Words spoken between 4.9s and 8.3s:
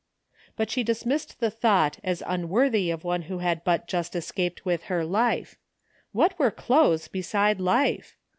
life. What were clothes beside life?